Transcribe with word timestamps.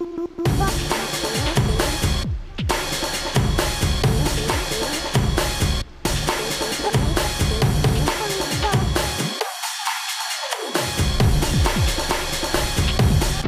E 0.00 0.04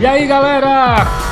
aí, 0.07 0.27
galera? 0.27 1.30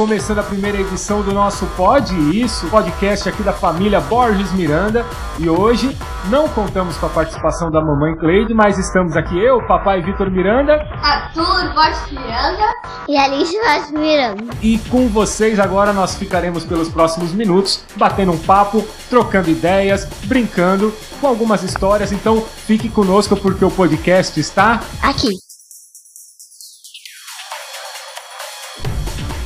Começando 0.00 0.38
a 0.38 0.42
primeira 0.42 0.80
edição 0.80 1.20
do 1.20 1.30
nosso 1.30 1.66
Pod 1.76 2.10
Isso, 2.34 2.66
podcast 2.68 3.28
aqui 3.28 3.42
da 3.42 3.52
família 3.52 4.00
Borges 4.00 4.50
Miranda. 4.50 5.04
E 5.38 5.46
hoje 5.46 5.94
não 6.30 6.48
contamos 6.48 6.96
com 6.96 7.04
a 7.04 7.10
participação 7.10 7.70
da 7.70 7.82
mamãe 7.82 8.16
Cleide, 8.16 8.54
mas 8.54 8.78
estamos 8.78 9.14
aqui 9.14 9.38
eu, 9.38 9.60
papai 9.66 10.00
Vitor 10.00 10.30
Miranda. 10.30 10.76
Arthur 11.02 11.74
Borges 11.74 12.12
Miranda. 12.12 12.74
E 13.06 13.18
Alice 13.18 13.54
Borges 13.54 13.90
Miranda. 13.90 14.44
E 14.62 14.78
com 14.88 15.06
vocês 15.06 15.60
agora 15.60 15.92
nós 15.92 16.14
ficaremos 16.14 16.64
pelos 16.64 16.88
próximos 16.88 17.34
minutos 17.34 17.84
batendo 17.94 18.32
um 18.32 18.38
papo, 18.38 18.82
trocando 19.10 19.50
ideias, 19.50 20.08
brincando 20.24 20.94
com 21.20 21.26
algumas 21.26 21.62
histórias. 21.62 22.10
Então 22.10 22.40
fique 22.40 22.88
conosco 22.88 23.36
porque 23.36 23.66
o 23.66 23.70
podcast 23.70 24.40
está 24.40 24.80
Aqui. 25.02 25.49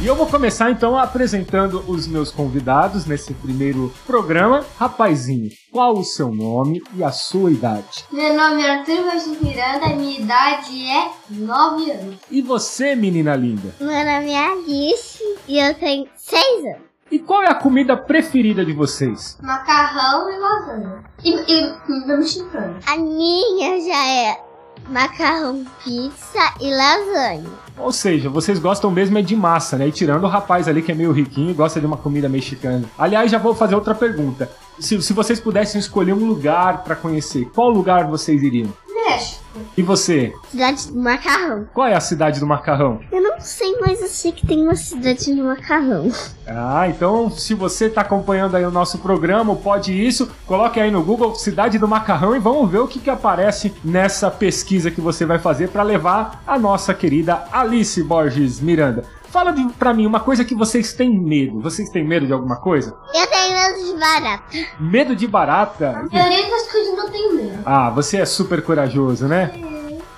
E 0.05 0.07
eu 0.07 0.15
vou 0.15 0.27
começar 0.27 0.71
então 0.71 0.99
apresentando 0.99 1.83
os 1.89 2.07
meus 2.07 2.31
convidados 2.31 3.07
nesse 3.07 3.33
primeiro 3.33 3.91
programa. 4.07 4.63
Rapazinho, 4.77 5.51
qual 5.73 5.95
o 5.95 6.05
seu 6.05 6.29
nome 6.31 6.83
e 6.95 7.03
a 7.03 7.11
sua 7.11 7.51
idade? 7.51 8.05
Meu 8.13 8.37
nome 8.37 8.63
é 8.63 8.71
Arthur 8.71 9.03
Borges 9.03 9.41
Miranda. 9.41 9.97
Minha 9.97 10.21
idade 10.21 10.85
é 10.91 11.11
9 11.31 11.91
anos. 11.91 12.17
E 12.31 12.43
você, 12.43 12.95
menina 12.95 13.35
linda? 13.35 13.75
Meu 13.81 14.05
nome 14.05 14.31
é 14.31 14.47
Alice 14.47 15.25
e 15.49 15.59
eu 15.59 15.73
tenho 15.73 16.07
6 16.15 16.67
anos. 16.67 16.83
E 17.11 17.19
qual 17.19 17.43
é 17.43 17.49
a 17.49 17.55
comida 17.55 17.97
preferida 17.97 18.63
de 18.63 18.75
vocês? 18.75 19.39
Macarrão 19.43 20.29
e 20.29 20.37
lasanha. 20.37 21.05
E, 21.25 21.31
e 21.31 21.73
comida 21.87 22.19
mexicana. 22.19 22.79
A 22.87 22.99
minha 22.99 23.81
já 23.81 24.07
é 24.07 24.54
macarrão, 24.89 25.65
pizza 25.83 26.55
e 26.61 26.71
lasanha. 26.71 27.45
Ou 27.77 27.93
seja, 27.93 28.31
vocês 28.31 28.59
gostam 28.59 28.91
mesmo 28.91 29.19
é 29.19 29.23
de 29.23 29.35
massa, 29.35 29.77
né? 29.77 29.89
E 29.89 29.93
tirando 29.93 30.25
o 30.25 30.29
rapaz 30.29 30.69
ali 30.69 30.83
que 30.83 30.93
é 30.93 30.95
meio 30.95 31.13
riquinho 31.13 31.51
e 31.51 31.55
gosta 31.55 31.81
de 31.81 31.87
uma 31.87 31.97
comida 31.97 32.29
mexicana. 32.29 32.85
Aliás, 32.97 33.31
já 33.31 33.39
vou 33.39 33.55
fazer 33.55 33.75
outra 33.75 33.95
pergunta. 33.95 34.51
Se, 34.79 35.01
se 35.03 35.13
vocês 35.13 35.41
pudessem 35.41 35.79
escolher 35.79 36.13
um 36.13 36.27
lugar 36.27 36.85
pra 36.85 36.95
conhecer, 36.97 37.51
qual 37.55 37.71
lugar 37.71 38.07
vocês 38.07 38.43
iriam? 38.43 38.73
México. 38.89 39.44
E 39.77 39.83
você? 39.83 40.33
Cidade 40.51 40.89
do 40.89 41.01
macarrão. 41.01 41.69
Qual 41.73 41.87
é 41.87 41.95
a 41.95 42.01
cidade 42.01 42.41
do 42.41 42.47
macarrão? 42.47 43.01
Eu 43.11 43.23
não 43.23 43.41
sei, 43.41 43.77
mas 43.81 44.01
eu 44.01 44.09
sei 44.09 44.33
que 44.33 44.47
tem 44.47 44.63
uma 44.63 44.77
cidade 44.77 45.33
do 45.35 45.45
macarrão. 45.45 46.11
Ah, 46.47 46.89
então 46.89 47.31
se 47.31 47.55
você 47.55 47.87
está 47.87 48.03
acompanhando 48.03 48.57
aí 48.57 48.65
o 48.65 48.71
nosso 48.71 48.99
programa, 48.99 49.55
Pode 49.57 49.93
Isso, 49.93 50.31
coloque 50.47 50.79
aí 50.79 50.91
no 50.91 51.03
Google 51.03 51.35
Cidade 51.35 51.79
do 51.79 51.89
Macarrão 51.89 52.37
e 52.37 52.39
vamos 52.39 52.71
ver 52.71 52.79
o 52.79 52.87
que, 52.87 52.99
que 52.99 53.09
aparece 53.09 53.75
nessa 53.83 54.31
pesquisa 54.31 54.91
que 54.91 55.01
você 55.01 55.25
vai 55.25 55.39
fazer 55.39 55.69
para 55.69 55.83
levar 55.83 56.43
a 56.47 56.59
nossa 56.59 56.93
querida 56.93 57.45
Alice 57.51 58.03
Borges 58.03 58.61
Miranda. 58.61 59.05
Fala 59.35 59.51
de, 59.51 59.67
pra 59.73 59.93
mim 59.93 60.07
uma 60.07 60.21
coisa 60.21 60.45
que 60.45 60.55
vocês 60.55 60.93
têm 60.93 61.11
medo. 61.11 61.61
Vocês 61.61 61.89
têm 61.89 62.05
medo 62.05 62.25
de 62.25 62.33
alguma 62.33 62.55
coisa? 62.55 62.97
Eu 63.13 63.27
tenho 63.27 63.53
medo 63.53 63.85
de 63.85 63.99
barata. 63.99 64.57
Medo 64.79 65.17
de 65.17 65.27
barata? 65.27 65.91
A 65.91 66.15
maioria 66.15 66.49
das 66.49 66.71
coisas 66.71 66.97
não 66.97 67.11
tem 67.11 67.35
medo. 67.35 67.44
Ah, 67.65 67.91
você 67.91 68.19
é 68.19 68.25
super 68.27 68.63
corajoso, 68.63 69.27
né? 69.27 69.53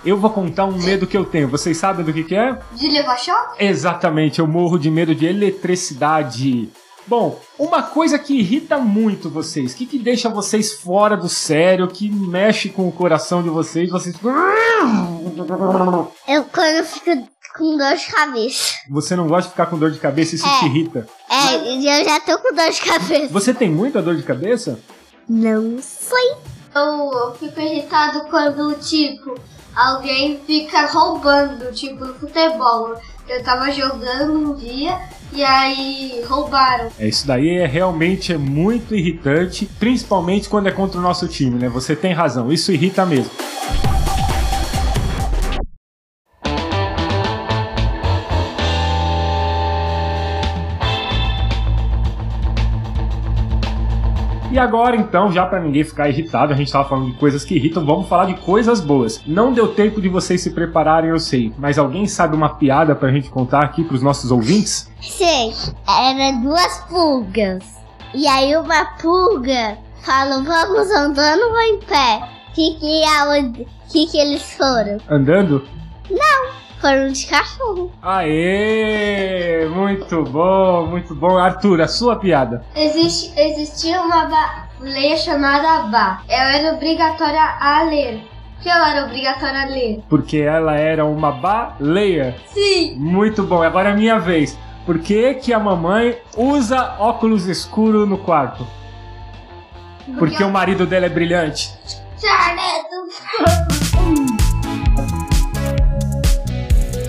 Eu 0.04 0.16
vou 0.16 0.30
contar 0.30 0.64
um 0.66 0.76
medo 0.78 1.06
que 1.06 1.16
eu 1.16 1.24
tenho. 1.24 1.48
Vocês 1.48 1.76
sabem 1.76 2.04
do 2.04 2.12
que, 2.12 2.22
que 2.24 2.34
é? 2.34 2.58
De 2.74 2.88
levar 2.88 3.18
choque? 3.18 3.64
Exatamente, 3.64 4.38
eu 4.38 4.46
morro 4.46 4.78
de 4.78 4.90
medo 4.90 5.14
de 5.14 5.26
eletricidade. 5.26 6.70
Bom, 7.08 7.40
uma 7.58 7.82
coisa 7.84 8.18
que 8.18 8.38
irrita 8.38 8.78
muito 8.78 9.30
vocês, 9.30 9.74
que, 9.74 9.86
que 9.86 9.98
deixa 9.98 10.28
vocês 10.28 10.72
fora 10.72 11.16
do 11.16 11.28
sério, 11.28 11.86
que 11.86 12.10
mexe 12.10 12.68
com 12.68 12.88
o 12.88 12.92
coração 12.92 13.42
de 13.42 13.48
vocês, 13.48 13.90
vocês. 13.90 14.16
Eu 16.28 16.44
quando 16.44 16.76
eu 16.76 16.84
fico 16.84 17.28
com 17.56 17.76
dor 17.76 17.94
de 17.96 18.06
cabeça. 18.06 18.74
Você 18.90 19.16
não 19.16 19.28
gosta 19.28 19.44
de 19.44 19.50
ficar 19.50 19.66
com 19.66 19.78
dor 19.78 19.90
de 19.90 19.98
cabeça, 19.98 20.34
isso 20.34 20.46
É. 20.46 20.58
te 20.58 20.66
irrita. 20.66 21.08
É, 21.30 22.00
eu 22.00 22.04
já 22.04 22.20
tô 22.20 22.38
com 22.38 22.52
dor 22.54 22.70
de 22.70 22.80
cabeça. 22.80 23.28
Você 23.32 23.54
tem 23.54 23.70
muita 23.70 24.02
dor 24.02 24.16
de 24.16 24.22
cabeça? 24.22 24.78
Não 25.28 25.78
sei. 25.80 26.34
Eu, 26.76 27.34
fico 27.40 27.58
irritado 27.58 28.28
quando, 28.28 28.74
tipo, 28.78 29.34
alguém 29.74 30.38
fica 30.46 30.86
roubando, 30.86 31.72
tipo, 31.72 32.04
no 32.04 32.14
futebol. 32.14 32.94
Eu 33.26 33.42
tava 33.42 33.70
jogando 33.72 34.34
um 34.34 34.54
dia 34.54 34.98
e 35.32 35.42
aí 35.42 36.22
roubaram. 36.28 36.90
É, 36.98 37.08
isso 37.08 37.26
daí 37.26 37.58
é 37.58 37.66
realmente 37.66 38.32
é 38.32 38.36
muito 38.36 38.94
irritante, 38.94 39.64
principalmente 39.78 40.50
quando 40.50 40.66
é 40.66 40.70
contra 40.70 40.98
o 40.98 41.02
nosso 41.02 41.26
time, 41.26 41.58
né? 41.58 41.68
Você 41.70 41.96
tem 41.96 42.12
razão, 42.12 42.52
isso 42.52 42.70
irrita 42.70 43.06
mesmo. 43.06 43.30
E 54.56 54.58
agora, 54.58 54.96
então, 54.96 55.30
já 55.30 55.44
pra 55.44 55.60
ninguém 55.60 55.84
ficar 55.84 56.08
irritado, 56.08 56.50
a 56.50 56.56
gente 56.56 56.72
tava 56.72 56.88
falando 56.88 57.12
de 57.12 57.18
coisas 57.18 57.44
que 57.44 57.54
irritam, 57.54 57.84
vamos 57.84 58.08
falar 58.08 58.24
de 58.24 58.36
coisas 58.36 58.80
boas. 58.80 59.20
Não 59.26 59.52
deu 59.52 59.68
tempo 59.68 60.00
de 60.00 60.08
vocês 60.08 60.40
se 60.40 60.52
prepararem, 60.52 61.10
eu 61.10 61.18
sei, 61.18 61.52
mas 61.58 61.76
alguém 61.76 62.06
sabe 62.06 62.34
uma 62.34 62.48
piada 62.48 62.94
pra 62.94 63.12
gente 63.12 63.28
contar 63.28 63.62
aqui 63.62 63.84
pros 63.84 64.00
nossos 64.00 64.30
ouvintes? 64.30 64.90
Sei. 64.98 65.52
Era 65.86 66.40
duas 66.40 66.78
pulgas. 66.88 67.64
E 68.14 68.26
aí 68.26 68.56
uma 68.56 68.86
pulga 68.98 69.76
falou, 70.02 70.42
vamos 70.42 70.90
andando 70.90 71.42
ou 71.50 71.60
em 71.60 71.78
pé? 71.80 72.26
Que 72.54 72.76
que, 72.76 73.04
aonde, 73.04 73.66
que 73.92 74.06
que 74.06 74.16
eles 74.16 74.40
foram? 74.52 74.96
Andando? 75.10 75.66
Foram 76.80 77.08
de 77.08 77.26
cachorro. 77.26 77.92
Aê! 78.02 79.66
Muito 79.68 80.22
bom, 80.24 80.86
muito 80.86 81.14
bom. 81.14 81.38
Arthur, 81.38 81.80
a 81.80 81.88
sua 81.88 82.16
piada. 82.16 82.64
Existe, 82.74 83.32
existia 83.38 84.00
uma 84.00 84.28
baleia 84.80 85.16
chamada 85.16 85.84
Bá. 85.88 86.22
Ela 86.28 86.56
era 86.56 86.74
obrigatória 86.74 87.42
a 87.60 87.82
ler. 87.84 88.20
Por 88.56 88.62
que 88.62 88.68
ela 88.70 88.90
era 88.90 89.04
obrigatória 89.06 89.62
a 89.62 89.66
ler? 89.66 90.02
Porque 90.08 90.38
ela 90.38 90.76
era 90.76 91.04
uma 91.04 91.32
baleia. 91.32 92.36
Sim! 92.46 92.96
Muito 92.96 93.42
bom, 93.42 93.62
agora 93.62 93.90
é 93.90 93.94
minha 93.94 94.18
vez. 94.18 94.58
Por 94.84 94.98
que, 95.00 95.34
que 95.34 95.52
a 95.52 95.58
mamãe 95.58 96.16
usa 96.36 96.96
óculos 96.98 97.46
escuros 97.46 98.08
no 98.08 98.18
quarto? 98.18 98.66
Porque 100.18 100.42
o 100.44 100.50
marido 100.50 100.86
dela 100.86 101.06
é 101.06 101.08
brilhante. 101.08 101.74
Charneto! 102.18 103.65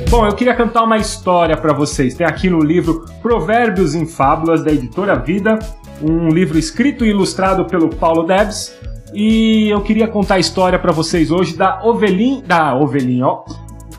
Bom, 0.10 0.26
eu 0.26 0.34
queria 0.34 0.56
cantar 0.56 0.84
uma 0.84 0.98
história 0.98 1.58
pra 1.58 1.74
vocês. 1.74 2.14
Tem 2.14 2.26
aqui 2.26 2.50
no 2.50 2.62
livro 2.62 3.06
Provérbios 3.22 3.94
em 3.94 4.06
Fábulas 4.06 4.64
da 4.64 4.72
editora 4.72 5.16
Vida, 5.16 5.60
um 6.02 6.30
livro 6.30 6.58
escrito 6.58 7.06
e 7.06 7.10
ilustrado 7.10 7.66
pelo 7.66 7.90
Paulo 7.90 8.24
Debs. 8.24 8.74
E 9.14 9.68
eu 9.70 9.82
queria 9.82 10.08
contar 10.08 10.36
a 10.36 10.40
história 10.40 10.80
pra 10.80 10.94
vocês 10.94 11.30
hoje 11.30 11.58
da 11.58 11.84
ovelhinha, 11.84 12.42
da 12.42 12.74
ovelhinha, 12.74 13.26
ó, 13.28 13.44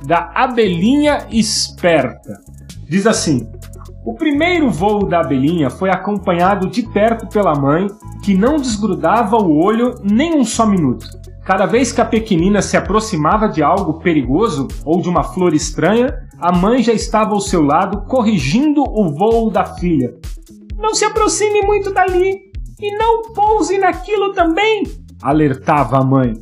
da 0.07 0.31
abelhinha 0.35 1.27
esperta. 1.31 2.41
Diz 2.89 3.07
assim: 3.07 3.47
O 4.03 4.15
primeiro 4.15 4.71
voo 4.71 5.07
da 5.07 5.21
abelhinha 5.21 5.69
foi 5.69 5.91
acompanhado 5.91 6.69
de 6.69 6.85
perto 6.85 7.27
pela 7.27 7.55
mãe, 7.55 7.87
que 8.25 8.35
não 8.35 8.57
desgrudava 8.57 9.37
o 9.37 9.63
olho 9.63 9.95
nem 10.03 10.35
um 10.35 10.45
só 10.45 10.65
minuto. 10.65 11.07
Cada 11.49 11.65
vez 11.65 11.91
que 11.91 12.01
a 12.03 12.05
pequenina 12.05 12.61
se 12.61 12.77
aproximava 12.77 13.49
de 13.49 13.63
algo 13.63 14.01
perigoso 14.01 14.69
ou 14.85 15.01
de 15.01 15.09
uma 15.09 15.25
flor 15.25 15.55
estranha, 15.55 16.29
a 16.39 16.53
mãe 16.53 16.83
já 16.83 16.93
estava 16.93 17.33
ao 17.33 17.41
seu 17.41 17.63
lado 17.63 18.03
corrigindo 18.03 18.83
o 18.83 19.09
voo 19.15 19.51
da 19.51 19.65
filha. 19.65 20.15
Não 20.77 20.95
se 20.95 21.07
aproxime 21.07 21.63
muito 21.63 21.91
dali 21.91 22.53
e 22.79 22.95
não 22.99 23.33
pouse 23.33 23.79
naquilo 23.79 24.35
também, 24.35 24.83
alertava 25.23 25.97
a 25.97 26.05
mãe. 26.05 26.35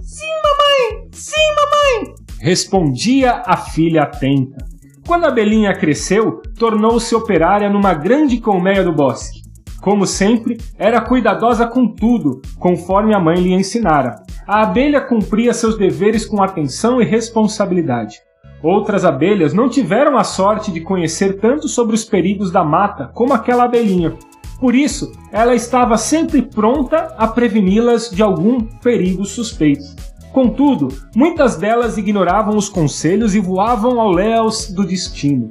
Sim, 0.00 0.30
mamãe! 0.44 1.08
Sim, 1.10 1.34
mamãe! 1.56 2.14
Respondia 2.38 3.42
a 3.44 3.56
filha 3.56 4.04
atenta. 4.04 4.64
Quando 5.08 5.24
a 5.24 5.28
abelhinha 5.28 5.76
cresceu, 5.76 6.40
tornou-se 6.56 7.12
operária 7.16 7.68
numa 7.68 7.94
grande 7.94 8.38
colmeia 8.38 8.84
do 8.84 8.92
bosque. 8.92 9.40
Como 9.80 10.06
sempre, 10.06 10.58
era 10.78 11.00
cuidadosa 11.00 11.66
com 11.66 11.88
tudo, 11.88 12.42
conforme 12.58 13.14
a 13.14 13.20
mãe 13.20 13.36
lhe 13.40 13.52
ensinara. 13.52 14.22
A 14.46 14.62
abelha 14.62 15.00
cumpria 15.00 15.54
seus 15.54 15.78
deveres 15.78 16.26
com 16.26 16.42
atenção 16.42 17.00
e 17.00 17.04
responsabilidade. 17.04 18.18
Outras 18.62 19.06
abelhas 19.06 19.54
não 19.54 19.70
tiveram 19.70 20.18
a 20.18 20.24
sorte 20.24 20.70
de 20.70 20.82
conhecer 20.82 21.40
tanto 21.40 21.66
sobre 21.66 21.94
os 21.94 22.04
perigos 22.04 22.50
da 22.50 22.62
mata 22.62 23.10
como 23.14 23.32
aquela 23.32 23.64
abelhinha. 23.64 24.14
Por 24.60 24.74
isso, 24.74 25.10
ela 25.32 25.54
estava 25.54 25.96
sempre 25.96 26.42
pronta 26.42 27.14
a 27.16 27.26
preveni-las 27.26 28.10
de 28.10 28.22
algum 28.22 28.60
perigo 28.60 29.24
suspeito. 29.24 29.84
Contudo, 30.30 30.88
muitas 31.16 31.56
delas 31.56 31.96
ignoravam 31.96 32.56
os 32.56 32.68
conselhos 32.68 33.34
e 33.34 33.40
voavam 33.40 33.98
ao 33.98 34.10
léus 34.10 34.70
do 34.70 34.86
destino. 34.86 35.48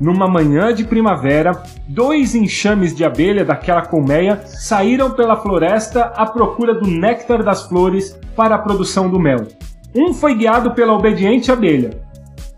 Numa 0.00 0.28
manhã 0.28 0.72
de 0.74 0.84
primavera, 0.84 1.62
dois 1.88 2.34
enxames 2.34 2.94
de 2.94 3.04
abelha 3.04 3.44
daquela 3.44 3.82
colmeia 3.82 4.42
saíram 4.46 5.10
pela 5.10 5.36
floresta 5.36 6.04
à 6.16 6.26
procura 6.26 6.74
do 6.74 6.88
néctar 6.88 7.42
das 7.42 7.68
flores 7.68 8.18
para 8.34 8.56
a 8.56 8.58
produção 8.58 9.08
do 9.08 9.20
mel. 9.20 9.46
Um 9.94 10.12
foi 10.12 10.34
guiado 10.34 10.72
pela 10.72 10.92
obediente 10.92 11.52
abelha, 11.52 12.04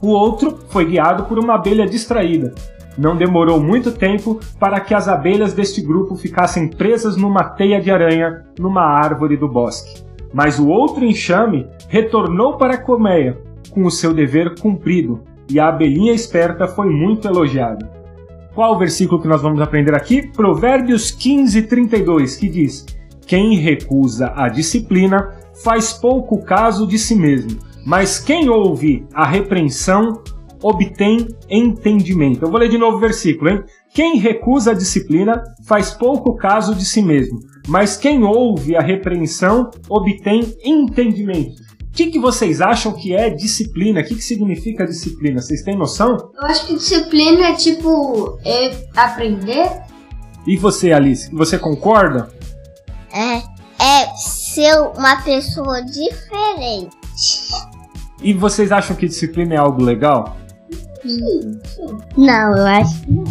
o 0.00 0.08
outro 0.08 0.58
foi 0.68 0.84
guiado 0.84 1.24
por 1.24 1.38
uma 1.38 1.54
abelha 1.54 1.86
distraída. 1.86 2.54
Não 2.98 3.16
demorou 3.16 3.58
muito 3.58 3.92
tempo 3.92 4.38
para 4.58 4.78
que 4.78 4.94
as 4.94 5.08
abelhas 5.08 5.54
deste 5.54 5.80
grupo 5.80 6.14
ficassem 6.16 6.68
presas 6.68 7.16
numa 7.16 7.44
teia 7.44 7.80
de 7.80 7.90
aranha 7.90 8.44
numa 8.58 8.82
árvore 8.82 9.36
do 9.36 9.48
bosque. 9.48 10.04
Mas 10.32 10.58
o 10.58 10.68
outro 10.68 11.04
enxame 11.04 11.66
retornou 11.88 12.58
para 12.58 12.74
a 12.74 12.80
colmeia, 12.80 13.38
com 13.70 13.84
o 13.84 13.90
seu 13.90 14.12
dever 14.12 14.54
cumprido, 14.60 15.22
e 15.50 15.60
a 15.60 15.68
abelhinha 15.68 16.12
esperta 16.12 16.66
foi 16.66 16.88
muito 16.88 17.28
elogiada. 17.28 17.90
Qual 18.54 18.74
o 18.74 18.78
versículo 18.78 19.20
que 19.20 19.28
nós 19.28 19.42
vamos 19.42 19.60
aprender 19.60 19.94
aqui? 19.94 20.26
Provérbios 20.28 21.10
15, 21.10 21.62
32, 21.62 22.36
que 22.36 22.48
diz: 22.48 22.86
Quem 23.26 23.56
recusa 23.56 24.32
a 24.34 24.48
disciplina 24.48 25.30
faz 25.62 25.92
pouco 25.92 26.42
caso 26.42 26.86
de 26.86 26.98
si 26.98 27.14
mesmo, 27.14 27.58
mas 27.84 28.18
quem 28.18 28.48
ouve 28.48 29.06
a 29.14 29.26
repreensão 29.26 30.22
obtém 30.62 31.28
entendimento. 31.50 32.44
Eu 32.44 32.50
vou 32.50 32.58
ler 32.58 32.68
de 32.68 32.78
novo 32.78 32.96
o 32.96 33.00
versículo, 33.00 33.50
hein? 33.50 33.62
Quem 33.92 34.16
recusa 34.18 34.70
a 34.70 34.74
disciplina 34.74 35.42
faz 35.66 35.90
pouco 35.90 36.34
caso 36.34 36.74
de 36.74 36.84
si 36.84 37.02
mesmo, 37.02 37.38
mas 37.68 37.96
quem 37.96 38.24
ouve 38.24 38.76
a 38.76 38.80
repreensão 38.80 39.70
obtém 39.88 40.54
entendimento. 40.64 41.65
O 41.96 41.98
que, 41.98 42.08
que 42.08 42.18
vocês 42.18 42.60
acham 42.60 42.92
que 42.92 43.14
é 43.14 43.30
disciplina? 43.30 44.02
O 44.02 44.04
que, 44.04 44.16
que 44.16 44.20
significa 44.20 44.84
disciplina? 44.84 45.40
Vocês 45.40 45.62
têm 45.62 45.78
noção? 45.78 46.30
Eu 46.34 46.42
acho 46.42 46.66
que 46.66 46.74
disciplina 46.74 47.46
é 47.48 47.52
tipo 47.54 48.38
é 48.44 48.86
aprender. 48.94 49.80
E 50.46 50.58
você, 50.58 50.92
Alice, 50.92 51.34
você 51.34 51.58
concorda? 51.58 52.28
É, 53.10 53.36
é 53.82 54.14
ser 54.14 54.78
uma 54.94 55.22
pessoa 55.22 55.82
diferente. 55.86 56.94
E 58.22 58.34
vocês 58.34 58.70
acham 58.70 58.94
que 58.94 59.08
disciplina 59.08 59.54
é 59.54 59.56
algo 59.56 59.82
legal? 59.82 60.36
Não, 62.14 62.58
eu 62.58 62.66
acho 62.66 63.00
que 63.00 63.10
não. 63.10 63.24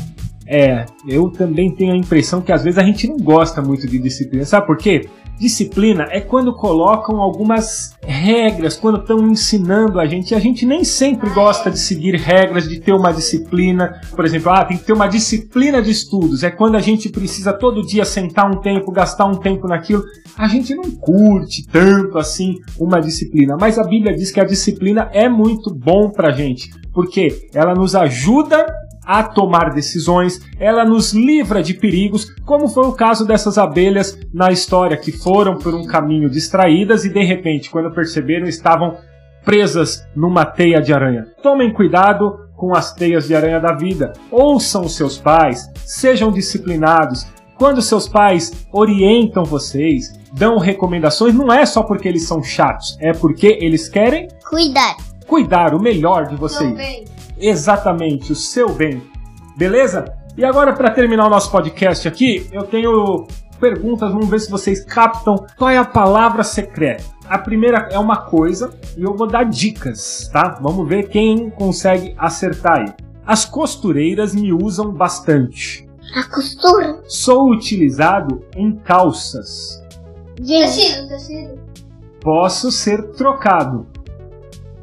É, 0.48 0.88
eu 1.08 1.30
também 1.30 1.70
tenho 1.70 1.94
a 1.94 1.98
impressão 1.98 2.42
que 2.42 2.52
às 2.52 2.64
vezes 2.64 2.80
a 2.80 2.84
gente 2.84 3.08
não 3.08 3.18
gosta 3.18 3.62
muito 3.62 3.86
de 3.86 4.00
disciplina. 4.00 4.44
Sabe 4.44 4.66
por 4.66 4.78
quê? 4.78 5.08
Disciplina 5.38 6.08
é 6.12 6.22
quando 6.22 6.54
colocam 6.54 7.18
algumas 7.18 7.94
regras, 8.02 8.78
quando 8.78 9.00
estão 9.00 9.28
ensinando 9.28 10.00
a 10.00 10.06
gente. 10.06 10.32
E 10.32 10.36
a 10.36 10.40
gente 10.40 10.66
nem 10.66 10.84
sempre 10.84 11.30
gosta 11.32 11.70
de 11.70 11.78
seguir 11.78 12.16
regras, 12.16 12.68
de 12.68 12.80
ter 12.80 12.94
uma 12.94 13.12
disciplina. 13.12 14.00
Por 14.16 14.24
exemplo, 14.24 14.52
ah, 14.52 14.64
tem 14.64 14.78
que 14.78 14.86
ter 14.86 14.94
uma 14.94 15.08
disciplina 15.08 15.82
de 15.82 15.92
estudos. 15.92 16.44
É 16.44 16.50
quando 16.50 16.76
a 16.76 16.80
gente 16.80 17.10
precisa 17.10 17.52
todo 17.52 17.86
dia 17.86 18.06
sentar 18.06 18.50
um 18.50 18.62
tempo, 18.62 18.92
gastar 18.92 19.26
um 19.26 19.36
tempo 19.36 19.68
naquilo. 19.68 20.04
A 20.38 20.48
gente 20.48 20.74
não 20.74 20.90
curte 20.92 21.68
tanto 21.68 22.18
assim 22.18 22.56
uma 22.80 23.02
disciplina. 23.02 23.58
Mas 23.60 23.78
a 23.78 23.84
Bíblia 23.84 24.16
diz 24.16 24.32
que 24.32 24.40
a 24.40 24.46
disciplina 24.46 25.10
é 25.12 25.28
muito 25.28 25.74
bom 25.74 26.10
pra 26.10 26.32
gente. 26.32 26.70
Porque 26.94 27.50
ela 27.54 27.74
nos 27.74 27.94
ajuda 27.94 28.66
a 29.06 29.24
tomar 29.24 29.72
decisões, 29.74 30.42
ela 30.60 30.84
nos 30.84 31.14
livra 31.14 31.62
de 31.62 31.74
perigos, 31.74 32.34
como 32.46 32.68
foi 32.68 32.88
o 32.88 32.94
caso 32.94 33.26
dessas 33.26 33.58
abelhas 33.58 34.18
na 34.34 34.52
história 34.52 34.98
que 34.98 35.12
foram 35.12 35.58
por 35.58 35.74
um 35.74 35.86
caminho 35.86 36.30
distraídas 36.30 37.06
e 37.06 37.10
de 37.10 37.24
repente, 37.24 37.70
quando 37.70 37.94
perceberam, 37.94 38.48
estavam 38.48 38.98
presas 39.44 40.06
numa 40.16 40.46
teia 40.46 40.82
de 40.82 40.92
aranha. 40.92 41.28
Tomem 41.44 41.72
cuidado 41.72 42.40
com 42.56 42.76
as 42.76 42.94
teias 42.94 43.28
de 43.28 43.36
aranha 43.36 43.60
da 43.60 43.74
vida. 43.74 44.14
Ouçam 44.32 44.88
seus 44.90 45.18
pais, 45.18 45.70
sejam 45.86 46.32
disciplinados. 46.32 47.28
Quando 47.56 47.82
seus 47.82 48.08
pais 48.08 48.68
orientam 48.72 49.44
vocês, 49.46 50.12
dão 50.34 50.58
recomendações, 50.58 51.34
não 51.34 51.54
é 51.54 51.66
só 51.66 51.84
porque 51.84 52.08
eles 52.08 52.28
são 52.28 52.44
chatos, 52.44 52.98
é 53.00 53.14
porque 53.14 53.60
eles 53.62 53.88
querem 53.88 54.28
Cuidar. 54.50 54.98
cuidar 55.28 55.74
o 55.74 55.80
melhor 55.80 56.28
de 56.28 56.36
vocês 56.36 56.70
Também. 56.72 57.06
Exatamente 57.38 58.32
o 58.32 58.36
seu 58.36 58.74
bem. 58.74 59.02
Beleza? 59.58 60.06
E 60.38 60.44
agora, 60.44 60.74
para 60.74 60.92
terminar 60.92 61.28
o 61.28 61.30
nosso 61.30 61.50
podcast 61.50 62.08
aqui, 62.08 62.50
eu 62.52 62.64
tenho 62.64 63.26
perguntas, 63.60 64.12
vamos 64.12 64.30
ver 64.30 64.40
se 64.40 64.52
vocês 64.52 64.84
captam 64.84 65.46
qual 65.58 65.70
é 65.70 65.78
a 65.78 65.86
palavra 65.86 66.44
secreta. 66.44 67.04
A 67.28 67.38
primeira 67.38 67.88
é 67.92 67.98
uma 67.98 68.18
coisa 68.18 68.74
e 68.98 69.04
eu 69.04 69.16
vou 69.16 69.28
dar 69.28 69.44
dicas, 69.46 70.30
tá? 70.32 70.60
Vamos 70.62 70.88
ver 70.88 71.08
quem 71.08 71.50
consegue 71.50 72.14
acertar 72.18 72.80
aí. 72.80 72.94
As 73.26 73.46
costureiras 73.46 74.36
me 74.36 74.54
usam 74.54 74.92
bastante. 74.92 75.90
A 76.16 76.24
costura. 76.24 77.02
Sou 77.08 77.50
utilizado 77.52 78.46
em 78.56 78.76
calças. 78.76 79.82
Gente, 80.40 80.76
Tecido, 80.76 81.08
tecido. 81.08 81.60
Posso 82.22 82.72
ser 82.72 83.12
trocado. 83.14 83.88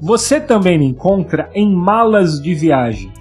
Você 0.04 0.40
também 0.40 0.76
me 0.80 0.86
encontra 0.86 1.48
em 1.54 1.72
malas 1.72 2.42
de 2.42 2.54
viagem. 2.56 3.12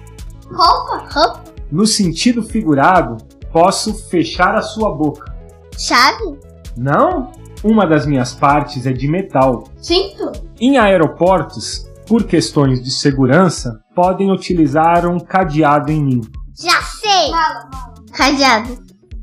Roupa. 0.50 1.04
roupa, 1.08 1.44
No 1.70 1.86
sentido 1.86 2.42
figurado, 2.42 3.18
posso 3.52 3.94
fechar 4.10 4.56
a 4.56 4.62
sua 4.62 4.92
boca. 4.92 5.32
chave, 5.78 6.38
Não? 6.76 7.30
Uma 7.62 7.86
das 7.86 8.04
minhas 8.04 8.34
partes 8.34 8.84
é 8.84 8.92
de 8.92 9.06
metal. 9.06 9.62
Cinto. 9.80 10.32
Em 10.60 10.76
aeroportos, 10.76 11.88
por 12.08 12.24
questões 12.24 12.82
de 12.82 12.90
segurança, 12.90 13.80
podem 13.94 14.32
utilizar 14.32 15.06
um 15.06 15.20
cadeado 15.20 15.92
em 15.92 16.02
mim. 16.04 16.20
já 16.58 16.82
sei. 16.82 17.30
Mala, 17.30 17.68
mala. 17.72 17.94
Cadeado. 18.12 18.78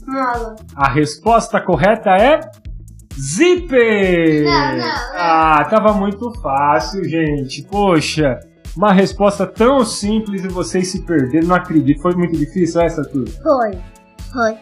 Mala. 0.08 0.56
A 0.76 0.88
resposta 0.90 1.60
correta 1.60 2.10
é 2.12 2.40
zíper! 3.18 4.44
Não, 4.44 4.72
não, 4.72 4.78
não. 4.78 4.86
Ah, 5.16 5.66
tava 5.70 5.94
muito 5.94 6.32
fácil, 6.42 7.04
gente. 7.04 7.64
Poxa, 7.64 8.40
uma 8.76 8.92
resposta 8.94 9.46
tão 9.46 9.86
simples 9.86 10.44
e 10.44 10.48
vocês 10.48 10.90
se 10.90 11.06
perderam, 11.06 11.48
não 11.48 11.56
acredito. 11.56 12.02
Foi 12.02 12.16
muito 12.16 12.38
difícil 12.38 12.82
essa 12.82 13.04
tudo. 13.04 13.30
Foi. 13.32 13.72
Foi. 14.32 14.56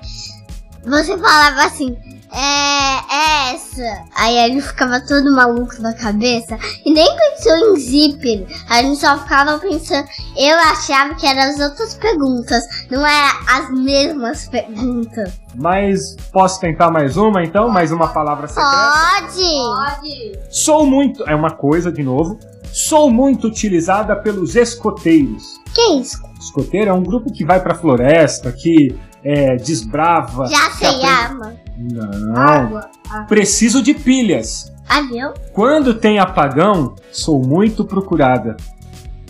Você 0.87 1.17
falava 1.17 1.65
assim, 1.65 1.97
é 2.33 3.53
essa. 3.53 4.05
Aí 4.15 4.39
a 4.39 4.47
gente 4.47 4.61
ficava 4.61 5.01
todo 5.01 5.35
maluco 5.35 5.81
na 5.81 5.93
cabeça 5.93 6.57
e 6.85 6.93
nem 6.93 7.07
pensou 7.17 7.57
em 7.57 7.79
zíper. 7.79 8.47
A 8.69 8.81
gente 8.81 8.99
só 8.99 9.17
ficava 9.19 9.57
pensando. 9.59 10.07
Eu 10.37 10.57
achava 10.57 11.15
que 11.15 11.25
eram 11.25 11.41
as 11.41 11.59
outras 11.59 11.93
perguntas, 11.95 12.63
não 12.89 13.05
eram 13.05 13.37
as 13.49 13.69
mesmas 13.71 14.47
perguntas. 14.47 15.33
Mas 15.55 16.15
posso 16.31 16.59
tentar 16.59 16.89
mais 16.91 17.17
uma 17.17 17.43
então? 17.43 17.69
Mais 17.69 17.91
uma 17.91 18.07
palavra 18.07 18.47
secreta? 18.47 18.69
Pode! 18.69 20.01
Pode. 20.01 20.39
Sou 20.49 20.85
muito. 20.85 21.27
É 21.27 21.35
uma 21.35 21.51
coisa 21.51 21.91
de 21.91 22.03
novo. 22.03 22.39
Sou 22.71 23.09
muito 23.09 23.47
utilizada 23.47 24.15
pelos 24.15 24.55
escoteiros. 24.55 25.59
Que 25.73 25.95
isso? 25.95 26.21
Escoteiro 26.39 26.91
é 26.91 26.93
um 26.93 27.03
grupo 27.03 27.31
que 27.31 27.43
vai 27.43 27.59
pra 27.59 27.73
floresta, 27.73 28.51
que 28.51 28.95
é, 29.29 29.55
desbrava. 29.57 30.47
Já 30.47 30.71
sei, 30.71 30.87
aprende- 30.87 31.05
arma. 31.05 31.55
Não. 31.77 32.35
Água. 32.35 32.89
Preciso 33.27 33.83
de 33.83 33.93
pilhas. 33.93 34.71
Avião? 34.87 35.33
Quando 35.53 35.93
tem 35.93 36.17
apagão, 36.17 36.95
sou 37.11 37.41
muito 37.45 37.83
procurada. 37.83 38.55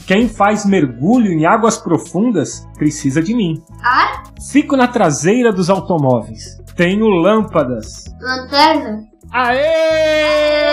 Quem 0.06 0.30
faz 0.30 0.66
mergulho 0.66 1.32
em 1.32 1.46
águas 1.46 1.78
profundas 1.78 2.66
precisa 2.78 3.22
de 3.22 3.34
mim. 3.34 3.62
Ar. 3.84 4.24
Fico 4.52 4.78
na 4.78 4.88
traseira 4.88 5.52
dos 5.52 5.70
automóveis. 5.70 6.58
Tenho 6.78 7.08
lâmpadas. 7.08 8.06
Lanterna. 8.22 9.00
Aê! 9.32 10.68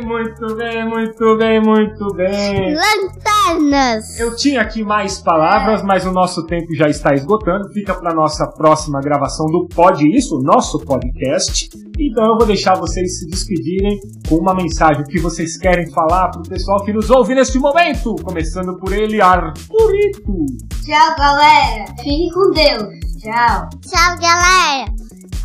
Muito 0.00 0.56
bem, 0.56 0.88
muito 0.88 1.36
bem, 1.36 1.60
muito 1.60 2.14
bem. 2.14 2.74
Lanternas! 2.74 4.18
Eu 4.18 4.34
tinha 4.34 4.62
aqui 4.62 4.82
mais 4.82 5.18
palavras, 5.20 5.82
mas 5.82 6.06
o 6.06 6.10
nosso 6.10 6.46
tempo 6.46 6.74
já 6.74 6.88
está 6.88 7.12
esgotando. 7.14 7.68
Fica 7.74 7.94
para 7.94 8.14
nossa 8.14 8.46
próxima 8.46 8.98
gravação 9.02 9.44
do 9.46 9.68
Pod 9.68 10.02
Isso, 10.08 10.40
nosso 10.42 10.78
podcast. 10.80 11.68
Então 12.00 12.24
eu 12.24 12.38
vou 12.38 12.46
deixar 12.46 12.74
vocês 12.74 13.18
se 13.18 13.26
despedirem 13.26 14.00
com 14.26 14.36
uma 14.36 14.54
mensagem 14.54 15.04
que 15.04 15.20
vocês 15.20 15.58
querem 15.58 15.90
falar 15.92 16.30
para 16.30 16.40
o 16.40 16.48
pessoal 16.48 16.82
que 16.82 16.94
nos 16.94 17.10
ouve 17.10 17.34
neste 17.34 17.58
momento. 17.58 18.16
Começando 18.24 18.78
por 18.78 18.90
ele, 18.90 19.20
Arthurito. 19.20 20.46
Tchau, 20.82 21.14
galera. 21.18 21.84
Fique 22.02 22.30
com 22.32 22.50
Deus. 22.52 23.03
Tchau. 23.24 23.70
Tchau, 23.80 24.18
galera! 24.20 24.84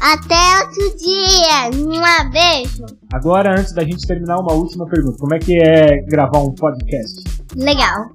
Até 0.01 0.36
outro 0.65 0.98
dia! 0.98 1.81
Um 1.81 2.29
beijo! 2.29 2.86
Agora, 3.13 3.57
antes 3.57 3.71
da 3.71 3.86
gente 3.86 4.05
terminar, 4.05 4.38
uma 4.38 4.51
última 4.51 4.86
pergunta. 4.86 5.17
Como 5.17 5.33
é 5.33 5.39
que 5.39 5.57
é 5.57 6.01
gravar 6.01 6.39
um 6.39 6.53
podcast? 6.53 7.24
Legal. 7.55 8.09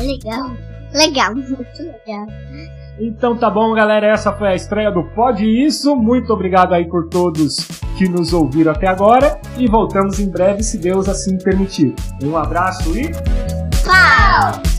Legal. 0.00 0.50
Legal, 0.92 1.32
muito 1.32 1.56
legal. 1.78 2.26
Então 2.98 3.36
tá 3.36 3.48
bom, 3.48 3.72
galera. 3.72 4.08
Essa 4.08 4.32
foi 4.32 4.48
a 4.48 4.54
estreia 4.56 4.90
do 4.90 5.04
Pode 5.14 5.44
Isso. 5.44 5.94
Muito 5.94 6.32
obrigado 6.32 6.74
aí 6.74 6.88
por 6.88 7.08
todos 7.08 7.68
que 7.96 8.08
nos 8.08 8.32
ouviram 8.32 8.72
até 8.72 8.88
agora. 8.88 9.40
E 9.56 9.68
voltamos 9.68 10.18
em 10.18 10.28
breve, 10.28 10.64
se 10.64 10.76
Deus 10.76 11.08
assim 11.08 11.38
permitir. 11.38 11.94
Um 12.20 12.36
abraço 12.36 12.98
e. 12.98 13.12
Pau! 13.84 14.75